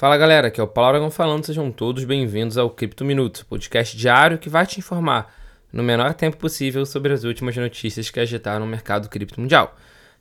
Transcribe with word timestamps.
Fala 0.00 0.16
galera, 0.16 0.48
aqui 0.48 0.58
é 0.58 0.64
o 0.64 0.66
Paulo 0.66 0.88
Aragão 0.88 1.10
falando, 1.10 1.44
sejam 1.44 1.70
todos 1.70 2.04
bem-vindos 2.04 2.56
ao 2.56 2.70
Cripto 2.70 3.04
Minuto, 3.04 3.44
podcast 3.44 3.94
diário 3.94 4.38
que 4.38 4.48
vai 4.48 4.64
te 4.64 4.78
informar 4.78 5.30
no 5.70 5.82
menor 5.82 6.14
tempo 6.14 6.38
possível 6.38 6.86
sobre 6.86 7.12
as 7.12 7.22
últimas 7.22 7.54
notícias 7.54 8.08
que 8.08 8.18
agitaram 8.18 8.64
o 8.64 8.66
mercado 8.66 9.10
cripto 9.10 9.38
mundial. 9.38 9.76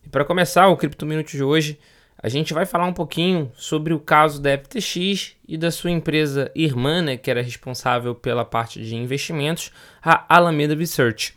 E 0.05 0.09
para 0.09 0.25
começar 0.25 0.67
o 0.67 0.75
Cripto 0.75 1.05
Minuto 1.05 1.29
de 1.29 1.41
hoje, 1.41 1.79
a 2.21 2.27
gente 2.27 2.53
vai 2.53 2.65
falar 2.65 2.87
um 2.87 2.93
pouquinho 2.93 3.53
sobre 3.55 3.93
o 3.93 4.01
caso 4.01 4.41
da 4.41 4.49
FTX 4.57 5.37
e 5.47 5.57
da 5.57 5.71
sua 5.71 5.91
empresa 5.91 6.51
irmã, 6.53 7.01
né, 7.01 7.15
que 7.15 7.31
era 7.31 7.41
responsável 7.41 8.13
pela 8.13 8.43
parte 8.43 8.83
de 8.83 8.97
investimentos, 8.97 9.71
a 10.03 10.25
Alameda 10.27 10.75
Research. 10.75 11.33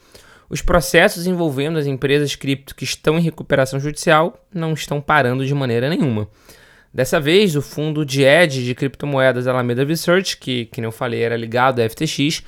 Os 0.51 0.61
processos 0.61 1.29
envolvendo 1.29 1.79
as 1.79 1.87
empresas 1.87 2.35
cripto 2.35 2.75
que 2.75 2.83
estão 2.83 3.17
em 3.17 3.23
recuperação 3.23 3.79
judicial 3.79 4.45
não 4.53 4.73
estão 4.73 5.01
parando 5.01 5.47
de 5.47 5.55
maneira 5.55 5.89
nenhuma. 5.89 6.29
Dessa 6.93 7.19
vez, 7.19 7.57
o 7.57 7.63
fundo 7.63 8.05
de 8.05 8.23
Edge 8.23 8.65
de 8.65 8.75
criptomoedas 8.75 9.47
Alameda 9.47 9.83
Research, 9.83 10.37
que, 10.37 10.67
que 10.67 10.81
eu 10.81 10.93
falei 10.93 11.23
era 11.23 11.37
ligado 11.37 11.81
à 11.81 11.89
FTX, 11.89 12.43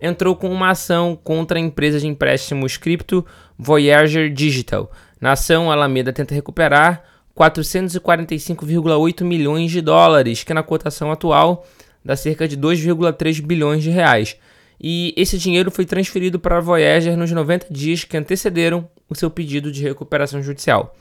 entrou 0.00 0.34
com 0.34 0.50
uma 0.50 0.70
ação 0.70 1.14
contra 1.22 1.58
a 1.58 1.60
empresa 1.60 2.00
de 2.00 2.06
empréstimos 2.06 2.78
cripto 2.78 3.26
Voyager 3.58 4.32
Digital. 4.32 4.90
Na 5.20 5.32
ação, 5.32 5.70
Alameda 5.70 6.14
tenta 6.14 6.34
recuperar 6.34 7.04
445,8 7.36 9.22
milhões 9.22 9.70
de 9.70 9.82
dólares, 9.82 10.42
que 10.42 10.54
na 10.54 10.62
cotação 10.62 11.12
atual 11.12 11.66
dá 12.02 12.16
cerca 12.16 12.48
de 12.48 12.56
2,3 12.56 13.42
bilhões 13.42 13.82
de 13.82 13.90
reais. 13.90 14.34
E 14.80 15.12
esse 15.14 15.36
dinheiro 15.36 15.70
foi 15.70 15.84
transferido 15.84 16.40
para 16.40 16.56
a 16.56 16.60
Voyager 16.60 17.18
nos 17.18 17.30
90 17.30 17.66
dias 17.70 18.02
que 18.04 18.16
antecederam 18.16 18.88
o 19.10 19.14
seu 19.14 19.30
pedido 19.30 19.70
de 19.70 19.82
recuperação 19.82 20.42
judicial. 20.42 20.96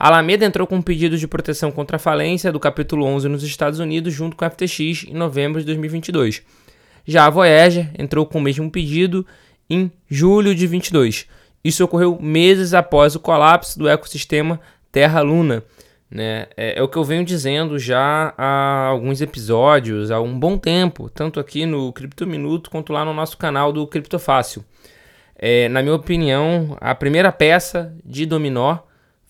Alameda 0.00 0.46
entrou 0.46 0.66
com 0.66 0.76
um 0.76 0.82
pedido 0.82 1.18
de 1.18 1.28
proteção 1.28 1.70
contra 1.70 1.96
a 1.96 2.00
falência 2.00 2.50
do 2.50 2.58
capítulo 2.58 3.04
11 3.04 3.28
nos 3.28 3.42
Estados 3.42 3.78
Unidos 3.80 4.14
junto 4.14 4.34
com 4.34 4.46
a 4.46 4.48
FTX 4.48 5.04
em 5.06 5.12
novembro 5.12 5.60
de 5.60 5.66
2022. 5.66 6.42
Já 7.06 7.26
a 7.26 7.30
Voyager 7.30 7.90
entrou 7.98 8.24
com 8.24 8.38
o 8.38 8.40
mesmo 8.40 8.70
pedido 8.70 9.26
em 9.68 9.92
julho 10.08 10.54
de 10.54 10.66
22. 10.66 11.26
Isso 11.62 11.84
ocorreu 11.84 12.18
meses 12.18 12.72
após 12.72 13.14
o 13.14 13.20
colapso 13.20 13.78
do 13.78 13.86
ecossistema 13.86 14.58
Terra-Luna. 14.90 15.62
Né? 16.10 16.46
É, 16.56 16.78
é, 16.78 16.82
o 16.82 16.88
que 16.88 16.96
eu 16.96 17.04
venho 17.04 17.22
dizendo 17.22 17.78
já 17.78 18.32
há 18.38 18.86
alguns 18.86 19.20
episódios, 19.20 20.10
há 20.10 20.18
um 20.18 20.38
bom 20.40 20.56
tempo, 20.56 21.10
tanto 21.10 21.38
aqui 21.38 21.66
no 21.66 21.92
Cripto 21.92 22.26
Minuto 22.26 22.70
quanto 22.70 22.90
lá 22.90 23.04
no 23.04 23.12
nosso 23.12 23.36
canal 23.36 23.70
do 23.70 23.86
Criptofácil. 23.86 24.64
É, 25.36 25.68
na 25.68 25.82
minha 25.82 25.94
opinião, 25.94 26.74
a 26.80 26.94
primeira 26.94 27.30
peça 27.30 27.94
de 28.02 28.24
dominó 28.24 28.78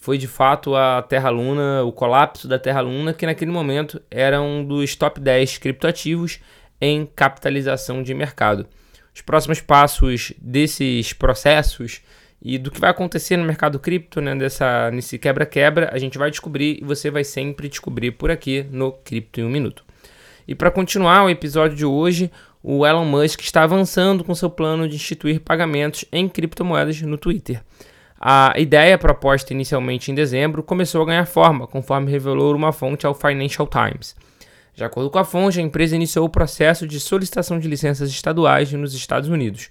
foi 0.01 0.17
de 0.17 0.27
fato 0.27 0.75
a 0.75 1.03
Terra 1.03 1.29
Luna, 1.29 1.85
o 1.85 1.93
colapso 1.93 2.49
da 2.49 2.59
Terra 2.59 2.81
Luna, 2.81 3.13
que 3.13 3.27
naquele 3.27 3.51
momento 3.51 4.01
era 4.11 4.41
um 4.41 4.65
dos 4.65 4.97
top 4.97 5.21
10 5.21 5.59
criptoativos 5.59 6.41
em 6.81 7.05
capitalização 7.15 8.03
de 8.03 8.15
mercado. 8.15 8.67
Os 9.15 9.21
próximos 9.21 9.61
passos 9.61 10.33
desses 10.41 11.13
processos 11.13 12.01
e 12.43 12.57
do 12.57 12.71
que 12.71 12.81
vai 12.81 12.89
acontecer 12.89 13.37
no 13.37 13.45
mercado 13.45 13.79
cripto, 13.79 14.23
né, 14.23 14.35
dessa, 14.35 14.91
nesse 14.91 15.19
quebra-quebra, 15.19 15.91
a 15.93 15.99
gente 15.99 16.17
vai 16.17 16.31
descobrir 16.31 16.79
e 16.81 16.85
você 16.85 17.11
vai 17.11 17.23
sempre 17.23 17.69
descobrir 17.69 18.13
por 18.13 18.31
aqui 18.31 18.65
no 18.71 18.93
Cripto 18.93 19.41
em 19.41 19.45
um 19.45 19.51
Minuto. 19.51 19.85
E 20.49 20.55
para 20.55 20.71
continuar 20.71 21.25
o 21.25 21.29
episódio 21.29 21.77
de 21.77 21.85
hoje, 21.85 22.31
o 22.63 22.87
Elon 22.87 23.05
Musk 23.05 23.41
está 23.41 23.65
avançando 23.65 24.25
com 24.25 24.35
seu 24.35 24.49
plano 24.49 24.89
de 24.89 24.97
instituir 24.97 25.41
pagamentos 25.41 26.07
em 26.11 26.27
criptomoedas 26.27 27.03
no 27.03 27.19
Twitter. 27.19 27.63
A 28.23 28.53
ideia 28.59 28.99
proposta 28.99 29.55
inicialmente 29.55 30.11
em 30.11 30.15
dezembro 30.15 30.63
começou 30.63 31.01
a 31.01 31.07
ganhar 31.07 31.25
forma, 31.25 31.67
conforme 31.67 32.11
revelou 32.11 32.55
uma 32.55 32.71
fonte 32.71 33.07
ao 33.07 33.15
Financial 33.15 33.67
Times. 33.67 34.15
De 34.75 34.85
acordo 34.85 35.09
com 35.09 35.19
a 35.19 35.25
fonte, 35.25 35.59
a 35.59 35.63
empresa 35.63 35.97
iniciou 35.97 36.27
o 36.27 36.31
processo 36.31 36.87
de 36.87 37.01
solicitação 37.01 37.59
de 37.59 37.67
licenças 37.67 38.11
estaduais 38.11 38.71
nos 38.75 38.93
Estados 38.93 39.31
Unidos. 39.31 39.71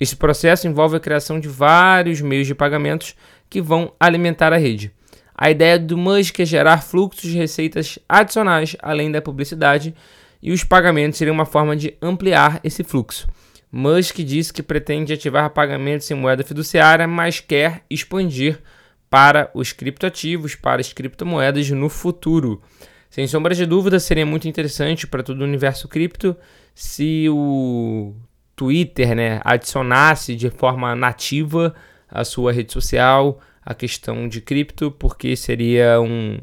Esse 0.00 0.16
processo 0.16 0.66
envolve 0.66 0.96
a 0.96 1.00
criação 1.00 1.38
de 1.38 1.48
vários 1.48 2.22
meios 2.22 2.46
de 2.46 2.54
pagamentos 2.54 3.14
que 3.50 3.60
vão 3.60 3.92
alimentar 4.00 4.54
a 4.54 4.56
rede. 4.56 4.90
A 5.34 5.50
ideia 5.50 5.78
do 5.78 5.98
Musk 5.98 6.40
é 6.40 6.46
gerar 6.46 6.82
fluxos 6.82 7.30
de 7.30 7.36
receitas 7.36 7.98
adicionais 8.08 8.74
além 8.80 9.12
da 9.12 9.20
publicidade, 9.20 9.94
e 10.42 10.50
os 10.50 10.64
pagamentos 10.64 11.18
seriam 11.18 11.34
uma 11.34 11.44
forma 11.44 11.76
de 11.76 11.94
ampliar 12.00 12.58
esse 12.64 12.82
fluxo. 12.82 13.28
Musk 13.72 14.18
disse 14.18 14.52
que 14.52 14.62
pretende 14.62 15.14
ativar 15.14 15.48
pagamentos 15.48 16.10
em 16.10 16.14
moeda 16.14 16.44
fiduciária, 16.44 17.08
mas 17.08 17.40
quer 17.40 17.82
expandir 17.88 18.60
para 19.08 19.50
os 19.54 19.72
criptoativos, 19.72 20.54
para 20.54 20.82
as 20.82 20.92
criptomoedas 20.92 21.70
no 21.70 21.88
futuro. 21.88 22.62
Sem 23.08 23.26
sombra 23.26 23.54
de 23.54 23.64
dúvida, 23.64 23.98
seria 23.98 24.26
muito 24.26 24.46
interessante 24.46 25.06
para 25.06 25.22
todo 25.22 25.40
o 25.40 25.44
universo 25.44 25.88
cripto 25.88 26.36
se 26.74 27.26
o 27.30 28.14
Twitter 28.54 29.14
né, 29.14 29.40
adicionasse 29.44 30.36
de 30.36 30.50
forma 30.50 30.94
nativa 30.94 31.74
a 32.08 32.24
sua 32.24 32.52
rede 32.52 32.72
social 32.72 33.40
a 33.64 33.74
questão 33.74 34.28
de 34.28 34.40
cripto, 34.40 34.90
porque 34.90 35.36
seria 35.36 36.00
um, 36.00 36.38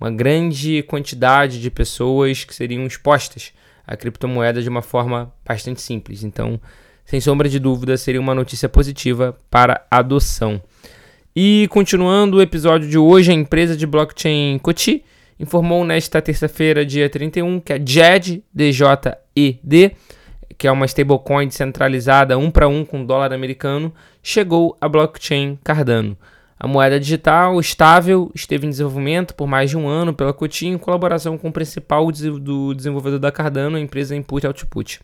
uma 0.00 0.10
grande 0.10 0.82
quantidade 0.84 1.60
de 1.60 1.70
pessoas 1.70 2.42
que 2.42 2.54
seriam 2.54 2.86
expostas 2.86 3.52
a 3.86 3.96
criptomoeda 3.96 4.62
de 4.62 4.68
uma 4.68 4.82
forma 4.82 5.32
bastante 5.44 5.80
simples. 5.80 6.24
Então, 6.24 6.60
sem 7.04 7.20
sombra 7.20 7.48
de 7.48 7.58
dúvida, 7.58 7.96
seria 7.96 8.20
uma 8.20 8.34
notícia 8.34 8.68
positiva 8.68 9.38
para 9.50 9.84
a 9.90 9.98
adoção. 9.98 10.60
E 11.36 11.66
continuando 11.70 12.36
o 12.36 12.42
episódio 12.42 12.88
de 12.88 12.96
hoje, 12.96 13.30
a 13.30 13.34
empresa 13.34 13.76
de 13.76 13.86
blockchain 13.86 14.58
Coti 14.58 15.04
informou 15.38 15.84
nesta 15.84 16.22
terça-feira, 16.22 16.86
dia 16.86 17.10
31, 17.10 17.60
que 17.60 17.72
a 17.72 17.76
JED, 17.76 18.44
DJED, 18.54 19.96
que 20.56 20.68
é 20.68 20.70
uma 20.70 20.86
stablecoin 20.86 21.48
descentralizada 21.48 22.38
um 22.38 22.50
para 22.50 22.68
um 22.68 22.84
com 22.84 23.04
dólar 23.04 23.32
americano, 23.32 23.92
chegou 24.22 24.76
à 24.80 24.88
blockchain 24.88 25.58
Cardano. 25.62 26.16
A 26.58 26.68
moeda 26.68 27.00
digital 27.00 27.58
estável 27.58 28.30
esteve 28.34 28.66
em 28.66 28.70
desenvolvimento 28.70 29.34
por 29.34 29.46
mais 29.46 29.70
de 29.70 29.76
um 29.76 29.88
ano 29.88 30.14
pela 30.14 30.32
Cotinho 30.32 30.76
em 30.76 30.78
colaboração 30.78 31.36
com 31.36 31.48
o 31.48 31.52
principal 31.52 32.10
do 32.12 32.72
desenvolvedor 32.72 33.18
da 33.18 33.32
Cardano, 33.32 33.76
a 33.76 33.80
empresa 33.80 34.14
Input 34.14 34.46
Output. 34.46 35.00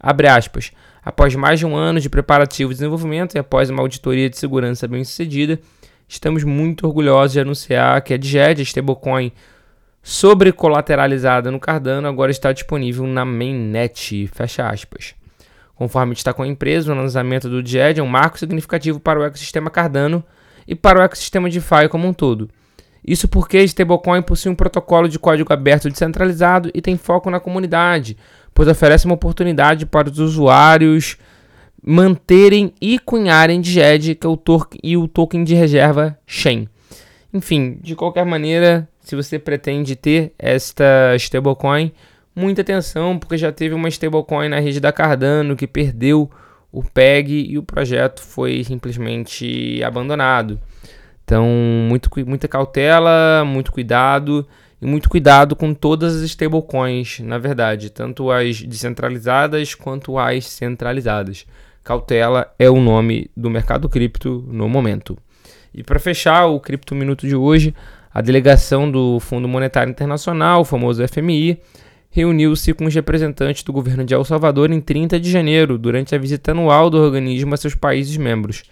Abre 0.00 0.28
aspas. 0.28 0.72
Após 1.04 1.34
mais 1.34 1.58
de 1.58 1.66
um 1.66 1.76
ano 1.76 2.00
de 2.00 2.08
preparativo 2.08 2.72
e 2.72 2.74
desenvolvimento 2.74 3.34
e 3.34 3.38
após 3.38 3.68
uma 3.68 3.82
auditoria 3.82 4.30
de 4.30 4.38
segurança 4.38 4.88
bem 4.88 5.04
sucedida, 5.04 5.60
estamos 6.08 6.42
muito 6.42 6.86
orgulhosos 6.86 7.32
de 7.32 7.40
anunciar 7.40 8.00
que 8.02 8.14
a 8.14 8.16
DGED, 8.16 8.60
a 8.60 8.64
stablecoin 8.64 9.32
sobrecolateralizada 10.02 11.50
no 11.50 11.60
Cardano, 11.60 12.08
agora 12.08 12.30
está 12.30 12.50
disponível 12.52 13.06
na 13.06 13.24
mainnet. 13.24 14.26
Fecha 14.28 14.68
aspas. 14.68 15.14
Conforme 15.74 16.14
destacou 16.14 16.44
a 16.44 16.48
empresa, 16.48 16.92
o 16.92 16.96
lançamento 16.96 17.48
do 17.48 17.62
DGED 17.62 18.00
é 18.00 18.02
um 18.02 18.08
marco 18.08 18.38
significativo 18.38 18.98
para 18.98 19.20
o 19.20 19.24
ecossistema 19.24 19.70
Cardano 19.70 20.24
e 20.68 20.74
para 20.74 21.00
o 21.00 21.02
ecossistema 21.02 21.48
DeFi 21.48 21.88
como 21.90 22.06
um 22.06 22.12
todo. 22.12 22.50
Isso 23.04 23.26
porque 23.26 23.56
a 23.56 23.62
stablecoin 23.62 24.20
possui 24.20 24.52
um 24.52 24.54
protocolo 24.54 25.08
de 25.08 25.18
código 25.18 25.50
aberto 25.50 25.88
descentralizado 25.88 26.70
e 26.74 26.82
tem 26.82 26.98
foco 26.98 27.30
na 27.30 27.40
comunidade, 27.40 28.18
pois 28.52 28.68
oferece 28.68 29.06
uma 29.06 29.14
oportunidade 29.14 29.86
para 29.86 30.10
os 30.10 30.18
usuários 30.18 31.16
manterem 31.82 32.74
e 32.80 32.98
cunharem 32.98 33.62
DGED, 33.62 34.16
que 34.16 34.26
é 34.26 34.30
o 34.30 34.38
e 34.82 34.96
o 34.96 35.08
token 35.08 35.42
de 35.42 35.54
reserva 35.54 36.18
Chain. 36.26 36.68
Enfim, 37.32 37.78
de 37.80 37.94
qualquer 37.94 38.26
maneira, 38.26 38.86
se 39.00 39.16
você 39.16 39.38
pretende 39.38 39.96
ter 39.96 40.34
esta 40.38 41.14
stablecoin, 41.16 41.92
muita 42.34 42.60
atenção, 42.60 43.18
porque 43.18 43.38
já 43.38 43.50
teve 43.50 43.74
uma 43.74 43.88
stablecoin 43.88 44.50
na 44.50 44.60
rede 44.60 44.80
da 44.80 44.92
Cardano 44.92 45.56
que 45.56 45.66
perdeu 45.66 46.30
o 46.72 46.82
PEG 46.82 47.50
e 47.50 47.58
o 47.58 47.62
projeto 47.62 48.22
foi 48.22 48.62
simplesmente 48.64 49.82
abandonado. 49.82 50.60
Então, 51.24 51.46
muito, 51.88 52.10
muita 52.26 52.48
cautela, 52.48 53.44
muito 53.44 53.72
cuidado 53.72 54.46
e 54.80 54.86
muito 54.86 55.08
cuidado 55.08 55.56
com 55.56 55.74
todas 55.74 56.16
as 56.16 56.22
stablecoins, 56.22 57.20
na 57.20 57.36
verdade, 57.36 57.90
tanto 57.90 58.30
as 58.30 58.62
descentralizadas 58.62 59.74
quanto 59.74 60.18
as 60.18 60.46
centralizadas. 60.46 61.46
Cautela 61.82 62.52
é 62.58 62.68
o 62.68 62.80
nome 62.80 63.30
do 63.36 63.50
mercado 63.50 63.88
cripto 63.88 64.44
no 64.48 64.68
momento. 64.68 65.18
E 65.74 65.82
para 65.82 65.98
fechar 65.98 66.46
o 66.46 66.60
Cripto 66.60 66.94
Minuto 66.94 67.26
de 67.26 67.36
hoje, 67.36 67.74
a 68.12 68.20
delegação 68.20 68.90
do 68.90 69.20
Fundo 69.20 69.46
Monetário 69.46 69.90
Internacional, 69.90 70.62
o 70.62 70.64
famoso 70.64 71.06
FMI, 71.06 71.60
reuniu-se 72.10 72.72
com 72.72 72.86
os 72.86 72.94
representantes 72.94 73.62
do 73.62 73.72
governo 73.72 74.04
de 74.04 74.14
El 74.14 74.24
Salvador 74.24 74.70
em 74.70 74.80
30 74.80 75.20
de 75.20 75.30
janeiro, 75.30 75.78
durante 75.78 76.14
a 76.14 76.18
visita 76.18 76.52
anual 76.52 76.90
do 76.90 76.98
organismo 76.98 77.54
a 77.54 77.56
seus 77.56 77.74
países 77.74 78.16
membros. 78.16 78.62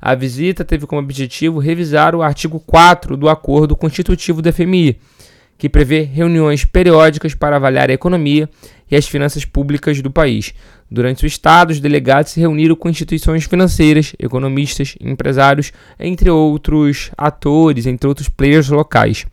A 0.00 0.14
visita 0.14 0.64
teve 0.64 0.86
como 0.86 1.00
objetivo 1.00 1.58
revisar 1.58 2.14
o 2.14 2.22
artigo 2.22 2.60
4 2.60 3.16
do 3.16 3.28
acordo 3.28 3.74
constitutivo 3.74 4.42
do 4.42 4.52
FMI, 4.52 4.98
que 5.58 5.68
prevê 5.68 6.02
reuniões 6.02 6.64
periódicas 6.64 7.34
para 7.34 7.56
avaliar 7.56 7.90
a 7.90 7.94
economia 7.94 8.48
e 8.90 8.96
as 8.96 9.08
finanças 9.08 9.44
públicas 9.44 10.00
do 10.00 10.10
país. 10.10 10.54
Durante 10.90 11.24
o 11.24 11.26
estado, 11.26 11.70
os 11.70 11.80
delegados 11.80 12.32
se 12.32 12.40
reuniram 12.40 12.76
com 12.76 12.88
instituições 12.88 13.44
financeiras, 13.44 14.14
economistas, 14.18 14.94
empresários, 15.00 15.72
entre 15.98 16.30
outros 16.30 17.10
atores, 17.16 17.86
entre 17.86 18.06
outros 18.06 18.28
players 18.28 18.68
locais. 18.68 19.26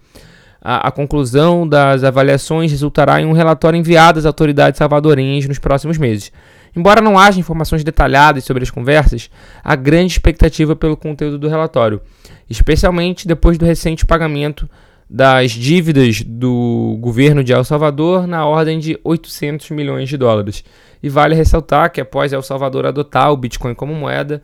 A, 0.66 0.88
a, 0.88 0.92
conclusão 0.92 1.68
das 1.68 2.06
avaliações 2.06 2.72
resultará 2.72 3.20
em 3.20 3.26
um 3.26 3.34
relatório 3.34 3.78
enviado 3.78 4.18
às 4.18 4.26
autoridades 4.26 4.78
salvadorenhas 4.78 5.46
nos 5.46 5.60
próximos 5.60 5.98
meses. 5.98 6.32
Embora 6.74 7.02
não 7.02 7.20
haja 7.20 7.38
informações 7.38 7.84
detalhadas 7.84 8.46
sobre 8.46 8.64
as 8.64 8.72
conversas, 8.72 9.30
há 9.62 9.76
grande 9.76 10.14
expectativa 10.14 10.74
pelo 10.74 10.96
conteúdo 10.96 11.38
do 11.38 11.50
relatório, 11.50 12.02
especialmente 12.50 13.28
depois 13.28 13.58
do 13.58 13.66
recente 13.66 14.06
pagamento 14.06 14.68
das 15.10 15.52
dívidas 15.52 16.24
do 16.26 16.98
governo 17.00 17.44
de 17.44 17.52
El 17.52 17.64
Salvador 17.64 18.26
na 18.26 18.46
ordem 18.46 18.80
de 18.80 18.98
800 19.04 19.70
milhões 19.72 20.08
de 20.08 20.18
dólares. 20.18 20.64
E 21.04 21.10
vale 21.10 21.36
ressaltar 21.36 21.92
que 21.92 22.02
após 22.02 22.32
El 22.32 22.42
Salvador 22.42 22.86
adotar 22.86 23.32
o 23.32 23.38
Bitcoin 23.38 23.76
como 23.76 23.94
moeda, 23.94 24.42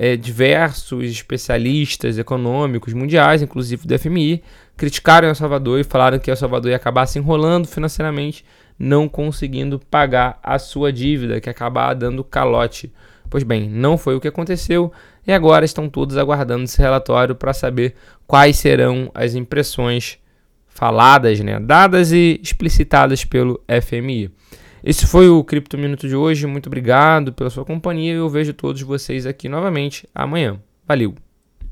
é, 0.00 0.16
diversos 0.16 1.04
especialistas 1.10 2.18
econômicos 2.18 2.94
mundiais, 2.94 3.42
inclusive 3.42 3.84
do 3.84 3.98
FMI, 3.98 4.44
criticaram 4.76 5.26
El 5.26 5.34
Salvador 5.34 5.80
e 5.80 5.84
falaram 5.84 6.20
que 6.20 6.30
El 6.30 6.36
Salvador 6.36 6.70
ia 6.70 6.76
acabar 6.76 7.04
se 7.06 7.18
enrolando 7.18 7.66
financeiramente, 7.66 8.44
não 8.78 9.08
conseguindo 9.08 9.80
pagar 9.90 10.38
a 10.40 10.56
sua 10.56 10.92
dívida, 10.92 11.40
que 11.40 11.50
acabar 11.50 11.94
dando 11.94 12.22
calote. 12.22 12.92
Pois 13.28 13.42
bem, 13.42 13.68
não 13.68 13.98
foi 13.98 14.14
o 14.14 14.20
que 14.20 14.28
aconteceu 14.28 14.92
e 15.26 15.32
agora 15.32 15.64
estão 15.64 15.88
todos 15.88 16.16
aguardando 16.16 16.62
esse 16.62 16.80
relatório 16.80 17.34
para 17.34 17.52
saber 17.52 17.94
quais 18.24 18.56
serão 18.56 19.10
as 19.12 19.34
impressões 19.34 20.16
faladas, 20.68 21.40
né, 21.40 21.58
dadas 21.58 22.12
e 22.12 22.40
explicitadas 22.40 23.24
pelo 23.24 23.60
FMI. 23.82 24.30
Esse 24.82 25.06
foi 25.06 25.28
o 25.28 25.42
Cripto 25.44 25.76
Minuto 25.76 26.08
de 26.08 26.16
hoje. 26.16 26.46
Muito 26.46 26.66
obrigado 26.66 27.32
pela 27.32 27.50
sua 27.50 27.64
companhia 27.64 28.14
eu 28.14 28.28
vejo 28.28 28.52
todos 28.52 28.80
vocês 28.82 29.26
aqui 29.26 29.48
novamente 29.48 30.08
amanhã. 30.14 30.60
Valeu! 30.86 31.27